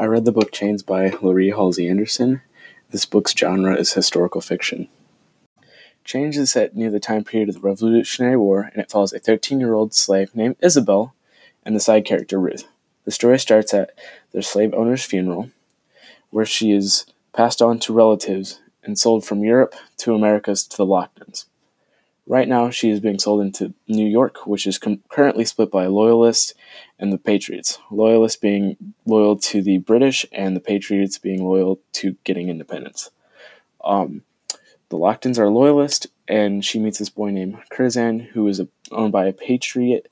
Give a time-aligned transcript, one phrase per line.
[0.00, 2.40] I read the book Chains by Laurie Halse Anderson.
[2.90, 4.86] This book's genre is historical fiction.
[6.04, 9.18] Chains is set near the time period of the Revolutionary War, and it follows a
[9.18, 11.14] 13 year old slave named Isabel
[11.64, 12.68] and the side character Ruth.
[13.06, 13.90] The story starts at
[14.30, 15.50] their slave owner's funeral,
[16.30, 20.86] where she is passed on to relatives and sold from Europe to Americas to the
[20.86, 21.46] Locktons.
[22.28, 25.86] Right now, she is being sold into New York, which is com- currently split by
[25.86, 26.52] Loyalists
[26.98, 27.78] and the Patriots.
[27.90, 28.76] Loyalists being
[29.06, 33.10] loyal to the British, and the Patriots being loyal to getting independence.
[33.82, 34.24] Um,
[34.90, 39.12] the Locktons are loyalist, and she meets this boy named Curzon, who is a, owned
[39.12, 40.10] by a Patriot,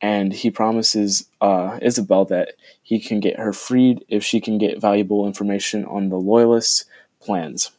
[0.00, 4.80] and he promises uh, Isabel that he can get her freed if she can get
[4.80, 6.84] valuable information on the Loyalists'
[7.20, 7.72] plans.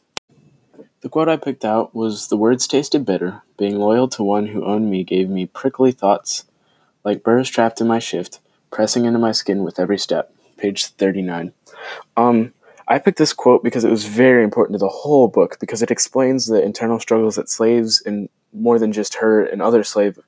[1.02, 3.42] The quote I picked out was The words tasted bitter.
[3.58, 6.44] Being loyal to one who owned me gave me prickly thoughts,
[7.02, 8.38] like burrs trapped in my shift,
[8.70, 10.32] pressing into my skin with every step.
[10.56, 11.52] Page 39.
[12.16, 12.54] Um,
[12.86, 15.90] I picked this quote because it was very important to the whole book because it
[15.90, 20.20] explains the internal struggles that slaves and more than just her and other slaves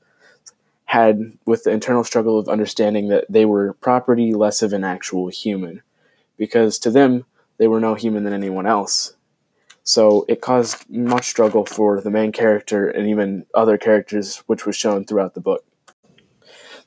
[0.87, 5.29] had with the internal struggle of understanding that they were property less of an actual
[5.29, 5.83] human
[6.37, 7.27] because to them
[7.59, 9.15] they were no human than anyone else
[9.85, 14.75] so it caused much struggle for the main character and even other characters, which was
[14.75, 15.65] shown throughout the book.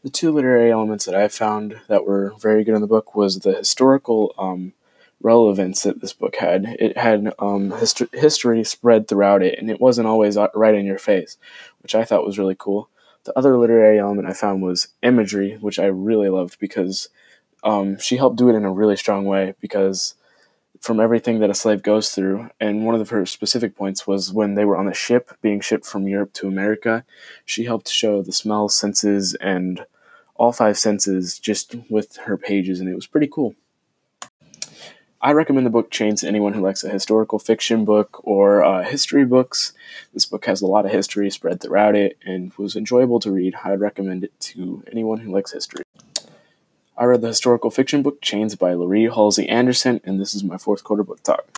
[0.04, 3.39] The two literary elements that I found that were very good in the book was
[3.39, 4.73] the historical um,
[5.22, 6.76] relevance that this book had.
[6.80, 10.86] It had um, hist- history spread throughout it, and it wasn't always uh, right in
[10.86, 11.38] your face,
[11.82, 12.89] which I thought was really cool.
[13.26, 17.09] The other literary element I found was imagery, which I really loved because
[17.64, 20.16] um, she helped do it in a really strong way because
[20.81, 22.50] from everything that a slave goes through.
[22.59, 25.86] And one of her specific points was when they were on the ship being shipped
[25.86, 27.06] from Europe to America,
[27.45, 29.86] she helped show the smell senses and
[30.36, 33.55] all five senses just with her pages, and it was pretty cool.
[35.20, 38.83] I recommend the book Chains to anyone who likes a historical fiction book or uh,
[38.83, 39.73] history books.
[40.14, 43.55] This book has a lot of history spread throughout it and was enjoyable to read.
[43.64, 45.82] I'd recommend it to anyone who likes history.
[46.99, 50.58] I read the historical fiction book Chains by Laurie Halse Anderson, and this is my
[50.58, 51.45] fourth quarter book talk.